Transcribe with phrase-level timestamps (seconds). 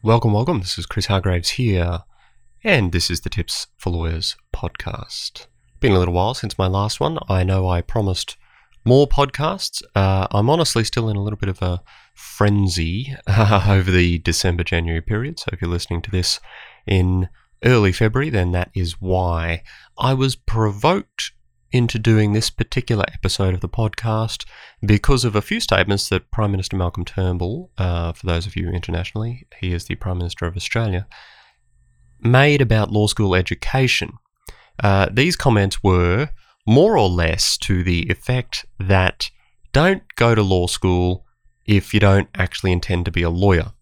[0.00, 0.60] Welcome, welcome.
[0.60, 2.04] This is Chris Hargreaves here,
[2.62, 5.48] and this is the Tips for Lawyers podcast.
[5.80, 7.18] Been a little while since my last one.
[7.28, 8.36] I know I promised
[8.84, 9.82] more podcasts.
[9.96, 11.82] Uh, I'm honestly still in a little bit of a
[12.14, 15.40] frenzy over the December January period.
[15.40, 16.38] So if you're listening to this
[16.86, 17.28] in
[17.64, 19.64] early February, then that is why
[19.98, 21.32] I was provoked
[21.72, 24.44] into doing this particular episode of the podcast
[24.84, 28.70] because of a few statements that Prime Minister Malcolm Turnbull, uh, for those of you
[28.70, 31.06] internationally, he is the Prime Minister of Australia,
[32.20, 34.12] made about law school education.
[34.82, 36.30] Uh, these comments were
[36.66, 39.30] more or less to the effect that
[39.72, 41.24] don't go to law school
[41.66, 43.72] if you don't actually intend to be a lawyer.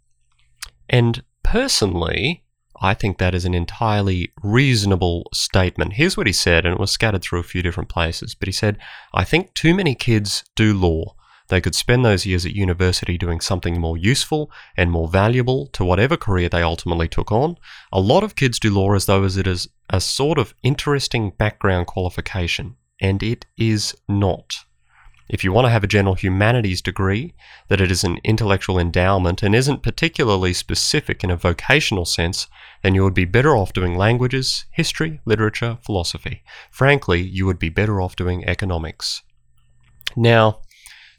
[0.89, 2.45] And personally,
[2.81, 5.95] I think that is an entirely reasonable statement.
[5.95, 8.35] Here's what he said, and it was scattered through a few different places.
[8.35, 8.79] But he said,
[9.15, 11.15] I think too many kids do law.
[11.49, 15.85] They could spend those years at university doing something more useful and more valuable to
[15.85, 17.57] whatever career they ultimately took on.
[17.93, 21.31] A lot of kids do law as though as it is a sort of interesting
[21.31, 24.65] background qualification, and it is not.
[25.29, 27.35] If you want to have a general humanities degree,
[27.69, 32.47] that it is an intellectual endowment and isn't particularly specific in a vocational sense,
[32.83, 36.43] then you would be better off doing languages, history, literature, philosophy.
[36.71, 39.23] Frankly, you would be better off doing economics.
[40.15, 40.61] Now,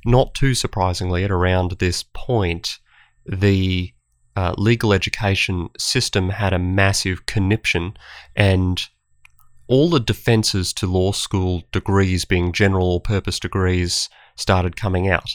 [0.05, 2.79] not too surprisingly, at around this point,
[3.25, 3.93] the
[4.37, 7.97] uh, legal education system had a massive conniption
[8.35, 8.87] and
[9.67, 15.29] all the defences to law school degrees being general purpose degrees started coming out.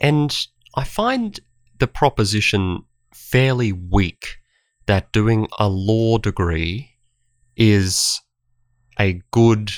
[0.00, 0.36] And
[0.76, 1.38] I find
[1.78, 4.36] the proposition fairly weak
[4.86, 6.90] that doing a law degree
[7.56, 8.20] is
[8.98, 9.70] a good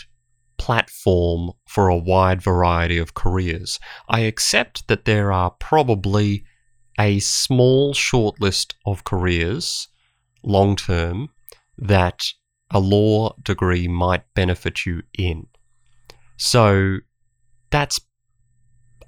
[0.58, 3.78] platform for a wide variety of careers.
[4.08, 6.44] I accept that there are probably
[6.98, 9.88] a small short list of careers
[10.42, 11.28] long term
[11.76, 12.32] that
[12.74, 15.46] a law degree might benefit you in.
[16.36, 16.98] So
[17.70, 18.00] that's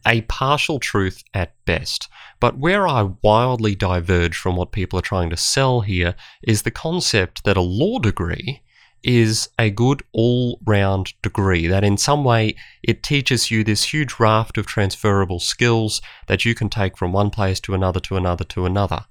[0.07, 2.09] a partial truth at best.
[2.39, 6.71] But where I wildly diverge from what people are trying to sell here is the
[6.71, 8.63] concept that a law degree
[9.03, 14.19] is a good all round degree, that in some way it teaches you this huge
[14.19, 18.45] raft of transferable skills that you can take from one place to another, to another,
[18.45, 19.07] to another.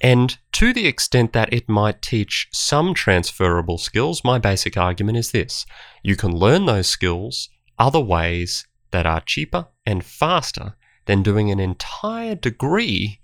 [0.00, 5.32] And to the extent that it might teach some transferable skills, my basic argument is
[5.32, 5.66] this
[6.02, 11.60] you can learn those skills other ways that are cheaper and faster than doing an
[11.60, 13.20] entire degree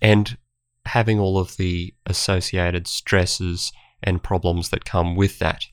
[0.00, 0.38] and
[0.86, 5.64] having all of the associated stresses and problems that come with that.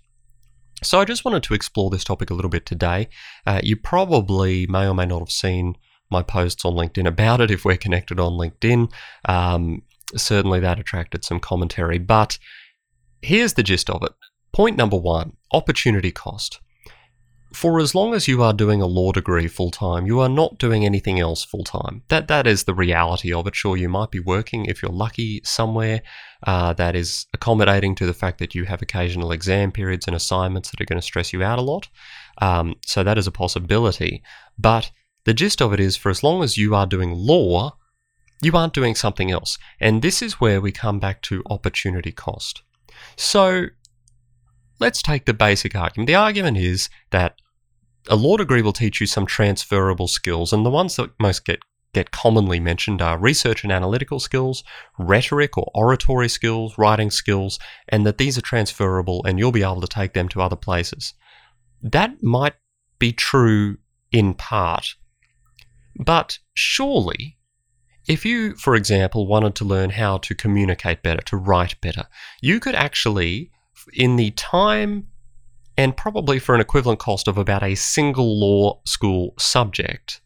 [0.81, 3.07] So, I just wanted to explore this topic a little bit today.
[3.45, 5.75] Uh, you probably may or may not have seen
[6.09, 8.91] my posts on LinkedIn about it if we're connected on LinkedIn.
[9.25, 9.83] Um,
[10.15, 11.97] certainly that attracted some commentary.
[11.97, 12.37] But
[13.21, 14.11] here's the gist of it.
[14.51, 16.59] Point number one opportunity cost.
[17.53, 20.57] For as long as you are doing a law degree full time, you are not
[20.57, 22.01] doing anything else full time.
[22.09, 23.55] That that is the reality of it.
[23.55, 26.01] Sure, you might be working if you're lucky somewhere
[26.47, 30.71] uh, that is accommodating to the fact that you have occasional exam periods and assignments
[30.71, 31.89] that are going to stress you out a lot.
[32.41, 34.23] Um, so that is a possibility.
[34.57, 34.89] But
[35.25, 37.77] the gist of it is, for as long as you are doing law,
[38.43, 39.57] you aren't doing something else.
[39.79, 42.63] And this is where we come back to opportunity cost.
[43.15, 43.67] So
[44.79, 46.07] let's take the basic argument.
[46.07, 47.39] The argument is that
[48.09, 51.59] a law degree will teach you some transferable skills, and the ones that most get
[51.93, 54.63] get commonly mentioned are research and analytical skills,
[54.97, 59.79] rhetoric or oratory skills, writing skills, and that these are transferable and you'll be able
[59.79, 61.13] to take them to other places.
[61.83, 62.55] That might
[62.97, 63.77] be true
[64.11, 64.95] in part,
[66.03, 67.37] but surely
[68.07, 72.03] if you, for example, wanted to learn how to communicate better, to write better,
[72.41, 73.51] you could actually,
[73.93, 75.07] in the time
[75.77, 80.21] and probably for an equivalent cost of about a single law school subject,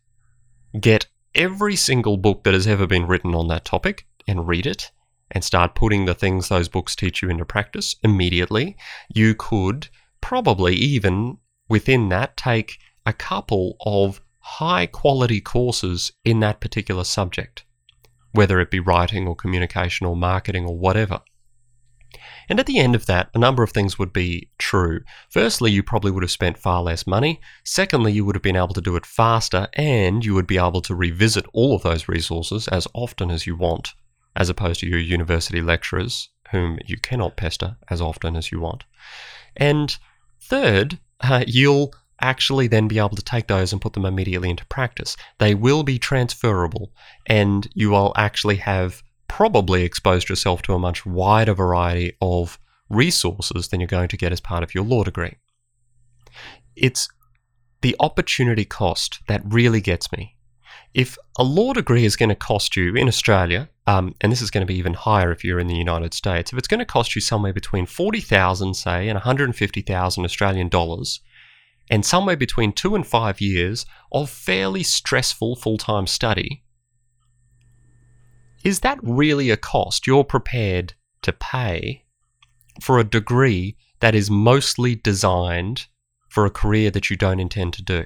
[0.80, 4.92] get every single book that has ever been written on that topic and read it
[5.32, 8.76] and start putting the things those books teach you into practice immediately.
[9.14, 9.88] You could
[10.20, 11.38] probably even
[11.70, 17.66] within that take a couple of high quality courses in that particular subject
[18.38, 21.22] whether it be writing or communication or marketing or whatever.
[22.48, 25.02] And at the end of that, a number of things would be true.
[25.30, 27.42] Firstly, you probably would have spent far less money.
[27.64, 30.82] Secondly, you would have been able to do it faster and you would be able
[30.82, 33.94] to revisit all of those resources as often as you want,
[34.36, 38.86] as opposed to your university lecturers, whom you cannot pester as often as you want.
[39.58, 39.98] And
[40.40, 44.66] third, uh, you'll actually then be able to take those and put them immediately into
[44.66, 45.16] practice.
[45.40, 46.92] They will be transferable,
[47.26, 52.60] and you will actually have probably exposed yourself to a much wider variety of
[52.90, 55.36] resources than you're going to get as part of your law degree.
[56.76, 57.10] It's
[57.82, 60.36] the opportunity cost that really gets me.
[60.94, 64.52] If a law degree is going to cost you in Australia, um, and this is
[64.52, 66.86] going to be even higher if you're in the United States, if it's going to
[66.86, 71.20] cost you somewhere between 40,000, say, and 150,000 Australian dollars,
[71.90, 76.64] and somewhere between two and five years of fairly stressful full time study,
[78.64, 82.04] is that really a cost you're prepared to pay
[82.82, 85.88] for a degree that is mostly designed
[86.30, 88.06] for a career that you don't intend to do?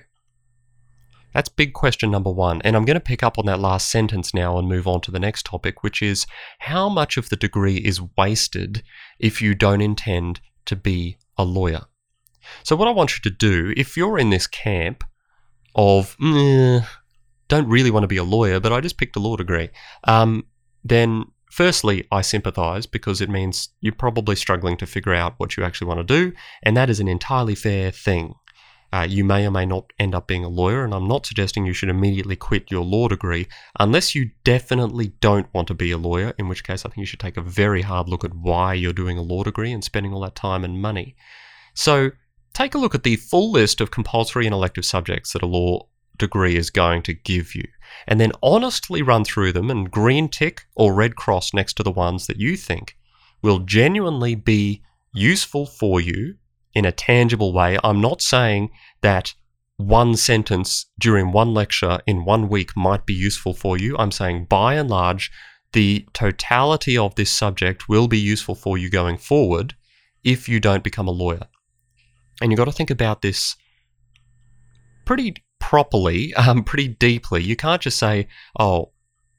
[1.33, 2.61] That's big question number one.
[2.63, 5.11] And I'm going to pick up on that last sentence now and move on to
[5.11, 6.27] the next topic, which is
[6.59, 8.83] how much of the degree is wasted
[9.17, 11.85] if you don't intend to be a lawyer?
[12.63, 15.03] So, what I want you to do, if you're in this camp
[15.75, 16.85] of, mm,
[17.47, 19.69] don't really want to be a lawyer, but I just picked a law degree,
[20.05, 20.45] um,
[20.83, 25.63] then firstly, I sympathize because it means you're probably struggling to figure out what you
[25.63, 26.33] actually want to do,
[26.63, 28.35] and that is an entirely fair thing.
[28.93, 31.65] Uh, you may or may not end up being a lawyer, and I'm not suggesting
[31.65, 33.47] you should immediately quit your law degree
[33.79, 37.05] unless you definitely don't want to be a lawyer, in which case I think you
[37.05, 40.13] should take a very hard look at why you're doing a law degree and spending
[40.13, 41.15] all that time and money.
[41.73, 42.11] So,
[42.53, 45.87] take a look at the full list of compulsory and elective subjects that a law
[46.17, 47.67] degree is going to give you,
[48.07, 51.91] and then honestly run through them and green tick or red cross next to the
[51.91, 52.97] ones that you think
[53.41, 54.81] will genuinely be
[55.13, 56.35] useful for you
[56.73, 57.77] in a tangible way.
[57.83, 58.69] I'm not saying
[59.01, 59.33] that
[59.77, 63.97] one sentence during one lecture in one week might be useful for you.
[63.97, 65.31] I'm saying by and large,
[65.73, 69.73] the totality of this subject will be useful for you going forward
[70.23, 71.47] if you don't become a lawyer.
[72.41, 73.55] And you've got to think about this
[75.05, 77.43] pretty properly, um, pretty deeply.
[77.43, 78.27] You can't just say,
[78.59, 78.91] oh,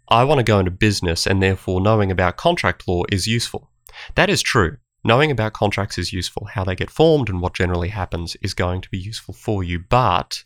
[0.09, 3.71] I want to go into business and therefore knowing about contract law is useful.
[4.15, 4.77] That is true.
[5.05, 6.47] Knowing about contracts is useful.
[6.53, 9.81] How they get formed and what generally happens is going to be useful for you.
[9.81, 10.45] But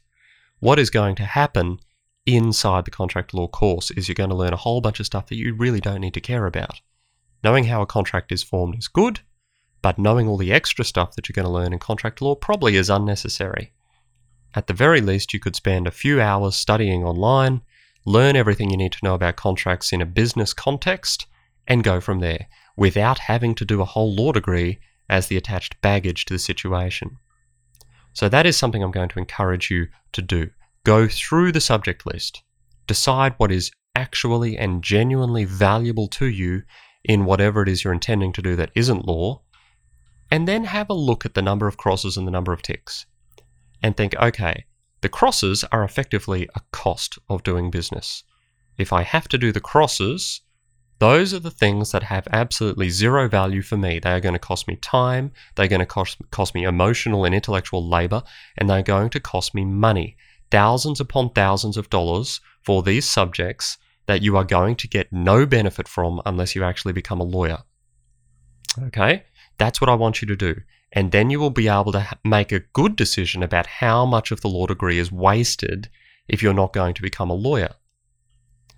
[0.61, 1.79] what is going to happen
[2.25, 5.26] inside the contract law course is you're going to learn a whole bunch of stuff
[5.26, 6.81] that you really don't need to care about.
[7.44, 9.20] Knowing how a contract is formed is good,
[9.87, 12.75] but knowing all the extra stuff that you're going to learn in contract law probably
[12.75, 13.73] is unnecessary.
[14.53, 17.62] At the very least, you could spend a few hours studying online,
[18.05, 21.29] learn everything you need to know about contracts in a business context,
[21.69, 25.81] and go from there without having to do a whole law degree as the attached
[25.83, 27.19] baggage to the situation.
[28.12, 30.50] So, that is something I'm going to encourage you to do.
[30.83, 32.43] Go through the subject list,
[32.88, 36.65] decide what is actually and genuinely valuable to you
[37.05, 39.43] in whatever it is you're intending to do that isn't law,
[40.31, 43.06] and then have a look at the number of crosses and the number of ticks.
[43.82, 44.64] And think, okay,
[45.00, 48.25] the crosses are effectively a cost of doing business.
[48.78, 50.40] If I have to do the crosses,
[50.99, 53.99] those are the things that have absolutely zero value for me.
[53.99, 57.34] They are going to cost me time, they're going to cost, cost me emotional and
[57.34, 58.23] intellectual labor,
[58.56, 60.17] and they're going to cost me money.
[60.50, 65.44] Thousands upon thousands of dollars for these subjects that you are going to get no
[65.44, 67.58] benefit from unless you actually become a lawyer.
[68.84, 69.25] Okay?
[69.58, 70.61] That's what I want you to do.
[70.93, 74.41] And then you will be able to make a good decision about how much of
[74.41, 75.88] the law degree is wasted
[76.29, 77.75] if you're not going to become a lawyer.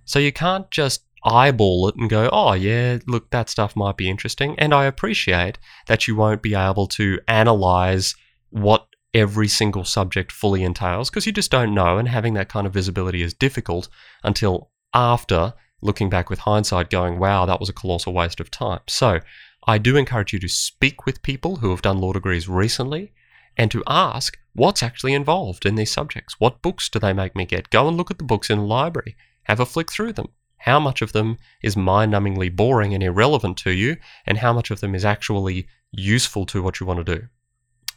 [0.04, 4.08] So you can't just eyeball it and go, oh, yeah, look, that stuff might be
[4.08, 4.54] interesting.
[4.58, 8.14] And I appreciate that you won't be able to analyze
[8.50, 11.98] what every single subject fully entails because you just don't know.
[11.98, 13.88] And having that kind of visibility is difficult
[14.22, 18.80] until after looking back with hindsight, going, wow, that was a colossal waste of time.
[18.86, 19.20] So
[19.66, 23.12] I do encourage you to speak with people who have done law degrees recently
[23.56, 26.36] and to ask what's actually involved in these subjects.
[26.38, 27.70] What books do they make me get?
[27.70, 30.80] Go and look at the books in the library, have a flick through them how
[30.80, 33.96] much of them is mind numbingly boring and irrelevant to you,
[34.26, 37.26] and how much of them is actually useful to what you want to do.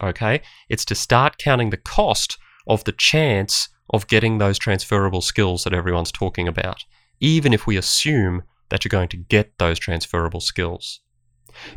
[0.02, 0.42] Okay?
[0.70, 2.38] It's to start counting the cost
[2.68, 6.86] of the chance of getting those transferable skills that everyone's talking about,
[7.20, 11.02] even if we assume that you're going to get those transferable skills.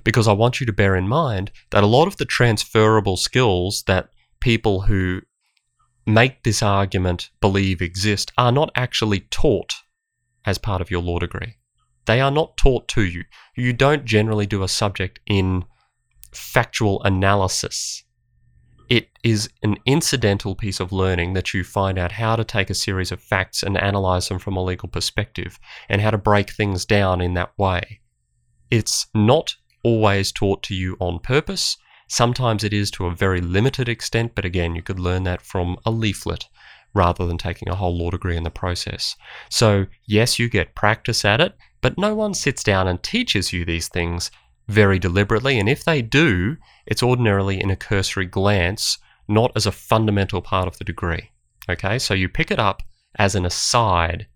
[0.02, 3.85] Because I want you to bear in mind that a lot of the transferable skills
[3.87, 5.23] that people who
[6.07, 9.73] make this argument believe exist are not actually taught
[10.45, 11.57] as part of your law degree.
[12.07, 13.25] They are not taught to you.
[13.57, 15.64] You don't generally do a subject in
[16.33, 18.04] factual analysis.
[18.90, 22.75] It is an incidental piece of learning that you find out how to take a
[22.75, 26.85] series of facts and analyze them from a legal perspective and how to break things
[26.85, 28.00] down in that way.
[28.71, 31.76] It's not always taught to you on purpose.
[32.09, 35.76] Sometimes it is to a very limited extent, but again, you could learn that from
[35.87, 36.49] a leaflet
[36.95, 39.17] rather than taking a whole law degree in the process.
[39.49, 43.67] So, yes, you get practice at it, But no one sits down and teaches you
[43.67, 44.31] these things
[44.69, 48.97] very deliberately, and if they do, it's ordinarily in a cursory glance,
[49.29, 51.31] not as a fundamental part of the degree.
[51.69, 52.83] Okay, so you pick it up
[53.17, 54.29] as an aside.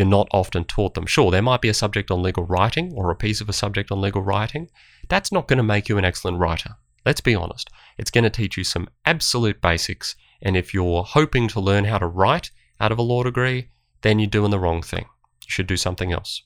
[0.00, 1.04] You're not often taught them.
[1.04, 3.92] Sure, there might be a subject on legal writing or a piece of a subject
[3.92, 4.70] on legal writing.
[5.10, 6.70] That's not going to make you an excellent writer.
[7.04, 7.68] Let's be honest.
[7.98, 10.16] It's going to teach you some absolute basics.
[10.40, 13.68] And if you're hoping to learn how to write out of a law degree,
[14.00, 15.04] then you're doing the wrong thing.
[15.44, 16.44] You should do something else.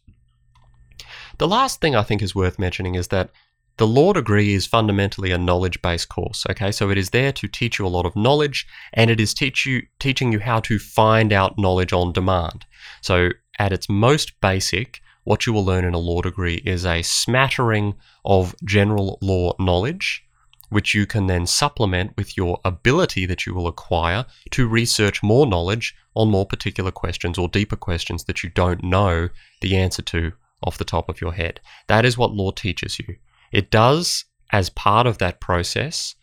[1.39, 3.31] The last thing I think is worth mentioning is that
[3.77, 6.45] the law degree is fundamentally a knowledge based course.
[6.51, 9.33] Okay, so it is there to teach you a lot of knowledge and it is
[9.33, 12.67] teach you, teaching you how to find out knowledge on demand.
[13.01, 17.03] So, at its most basic, what you will learn in a law degree is a
[17.03, 17.95] smattering
[18.25, 20.25] of general law knowledge,
[20.69, 25.47] which you can then supplement with your ability that you will acquire to research more
[25.47, 29.29] knowledge on more particular questions or deeper questions that you don't know
[29.61, 30.33] the answer to
[30.63, 31.61] off the top of your head.
[31.89, 33.17] That is what law teaches you.
[33.53, 36.17] It does, as part of that process,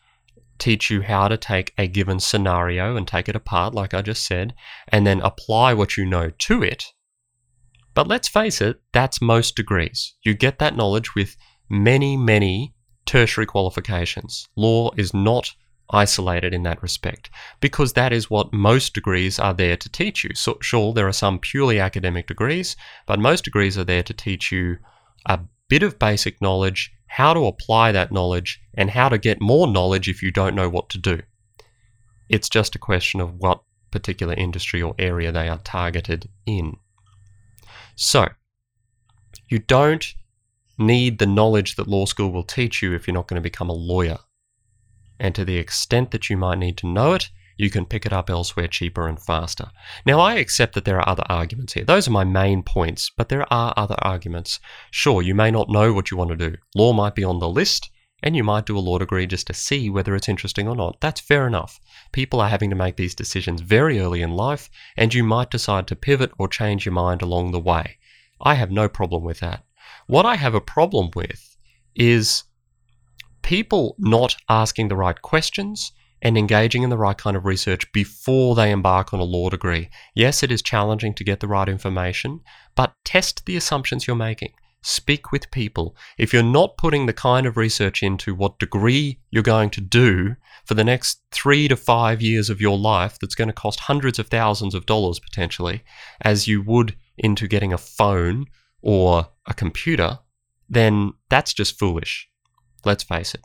[0.57, 4.25] teach you how to take a given scenario and take it apart, like I just
[4.25, 4.53] said,
[4.89, 6.93] and then apply what you know to it.
[7.93, 10.15] But let's face it, that's most degrees.
[10.23, 11.35] You get that knowledge with
[11.69, 12.73] many, many
[13.05, 14.47] tertiary qualifications.
[14.55, 15.53] Law is not
[15.89, 17.29] isolated in that respect
[17.59, 20.33] because that is what most degrees are there to teach you.
[20.35, 24.51] So, sure, there are some purely academic degrees, but most degrees are there to teach
[24.51, 24.77] you
[25.25, 29.67] a bit of basic knowledge, how to apply that knowledge, and how to get more
[29.67, 31.21] knowledge if you don't know what to do.
[32.29, 36.77] It's just a question of what particular industry or area they are targeted in.
[38.01, 38.29] So,
[39.47, 40.15] you don't
[40.79, 43.69] need the knowledge that law school will teach you if you're not going to become
[43.69, 44.17] a lawyer
[45.19, 48.11] and to the extent that you might need to know it, you can pick it
[48.11, 49.69] up elsewhere cheaper and faster.
[50.03, 51.83] Now, I accept that there are other arguments here.
[51.85, 54.59] Those are my main points, but there are other arguments.
[54.89, 56.57] Sure, you may not know what you want to do.
[56.73, 57.90] Law might be on the list,
[58.23, 60.99] and you might do a law degree just to see whether it's interesting or not.
[61.01, 61.79] That's fair enough.
[62.11, 65.87] People are having to make these decisions very early in life, and you might decide
[65.87, 67.97] to pivot or change your mind along the way.
[68.39, 69.63] I have no problem with that.
[70.07, 71.55] What I have a problem with
[71.95, 72.43] is
[73.41, 78.55] people not asking the right questions and engaging in the right kind of research before
[78.55, 79.89] they embark on a law degree.
[80.13, 82.41] Yes, it is challenging to get the right information,
[82.75, 84.53] but test the assumptions you're making.
[84.83, 85.95] Speak with people.
[86.17, 90.35] If you're not putting the kind of research into what degree you're going to do
[90.65, 94.17] for the next three to five years of your life, that's going to cost hundreds
[94.17, 95.83] of thousands of dollars potentially,
[96.21, 98.45] as you would into getting a phone
[98.81, 100.19] or a computer,
[100.67, 102.27] then that's just foolish.
[102.83, 103.41] Let's face it.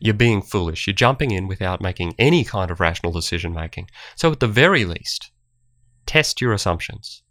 [0.00, 0.86] You're being foolish.
[0.86, 3.90] You're jumping in without making any kind of rational decision making.
[4.16, 5.30] So, at the very least,
[6.06, 7.22] test your assumptions.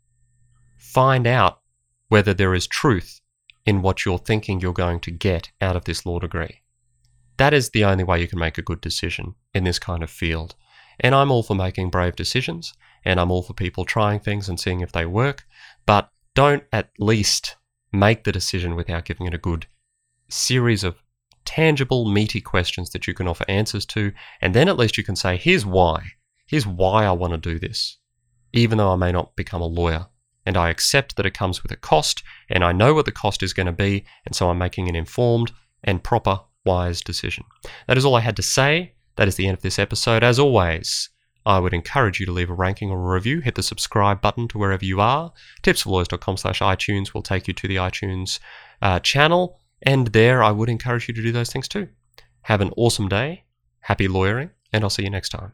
[0.78, 1.60] Find out
[2.10, 3.22] whether there is truth
[3.66, 6.62] in what you're thinking you're going to get out of this law degree.
[7.38, 10.10] That is the only way you can make a good decision in this kind of
[10.10, 10.56] field.
[11.00, 12.74] And I'm all for making brave decisions,
[13.06, 15.46] and I'm all for people trying things and seeing if they work,
[15.86, 17.56] but don't at least
[17.92, 19.68] make the decision without giving it a good
[20.30, 20.96] series of
[21.46, 24.12] tangible, meaty questions that you can offer answers to,
[24.42, 26.04] and then at least you can say, here's why.
[26.46, 27.98] Here's why I want to do this,
[28.54, 30.08] even though I may not become a lawyer.
[30.48, 33.44] And I accept that it comes with a cost, and I know what the cost
[33.44, 35.51] is going to be, and so I'm making an informed
[35.84, 37.44] and proper, wise decision.
[37.88, 38.94] That is all I had to say.
[39.18, 40.24] That is the end of this episode.
[40.24, 41.10] As always,
[41.46, 43.42] I would encourage you to leave a ranking or a review.
[43.42, 45.34] Hit the subscribe button to wherever you are.
[45.63, 48.39] Tipsforlawyers.com slash iTunes will take you to the iTunes
[48.82, 49.60] uh, channel.
[49.82, 51.89] And there, I would encourage you to do those things too.
[52.44, 53.44] Have an awesome day,
[53.82, 55.51] happy lawyering, and I'll see you next time.